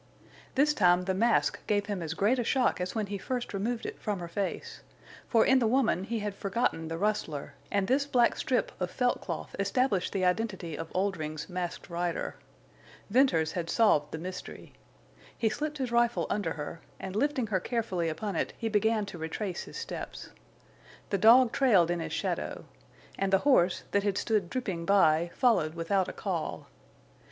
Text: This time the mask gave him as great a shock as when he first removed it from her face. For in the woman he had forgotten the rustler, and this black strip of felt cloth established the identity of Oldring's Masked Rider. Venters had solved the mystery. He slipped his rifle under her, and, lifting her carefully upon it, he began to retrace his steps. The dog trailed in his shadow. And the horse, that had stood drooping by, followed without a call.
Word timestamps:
This 0.55 0.73
time 0.73 1.03
the 1.03 1.13
mask 1.13 1.59
gave 1.67 1.85
him 1.85 2.01
as 2.01 2.15
great 2.15 2.39
a 2.39 2.43
shock 2.43 2.81
as 2.81 2.95
when 2.95 3.05
he 3.05 3.19
first 3.19 3.53
removed 3.53 3.85
it 3.85 3.99
from 3.99 4.17
her 4.17 4.27
face. 4.27 4.81
For 5.27 5.45
in 5.45 5.59
the 5.59 5.67
woman 5.67 6.05
he 6.05 6.17
had 6.17 6.33
forgotten 6.33 6.87
the 6.87 6.97
rustler, 6.97 7.53
and 7.69 7.87
this 7.87 8.07
black 8.07 8.35
strip 8.35 8.71
of 8.79 8.89
felt 8.89 9.21
cloth 9.21 9.55
established 9.59 10.11
the 10.11 10.25
identity 10.25 10.75
of 10.75 10.91
Oldring's 10.95 11.49
Masked 11.49 11.87
Rider. 11.87 12.33
Venters 13.11 13.51
had 13.51 13.69
solved 13.69 14.11
the 14.11 14.17
mystery. 14.17 14.73
He 15.37 15.49
slipped 15.49 15.77
his 15.77 15.91
rifle 15.91 16.25
under 16.31 16.53
her, 16.53 16.81
and, 16.99 17.15
lifting 17.15 17.45
her 17.53 17.59
carefully 17.59 18.09
upon 18.09 18.35
it, 18.35 18.53
he 18.57 18.69
began 18.69 19.05
to 19.05 19.19
retrace 19.19 19.65
his 19.65 19.77
steps. 19.77 20.31
The 21.11 21.19
dog 21.19 21.51
trailed 21.51 21.91
in 21.91 21.99
his 21.99 22.11
shadow. 22.11 22.65
And 23.19 23.31
the 23.31 23.37
horse, 23.45 23.83
that 23.91 24.01
had 24.01 24.17
stood 24.17 24.49
drooping 24.49 24.83
by, 24.85 25.29
followed 25.35 25.75
without 25.75 26.07
a 26.07 26.13
call. 26.13 26.65